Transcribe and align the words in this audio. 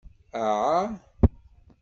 Aɛa? 0.43 0.81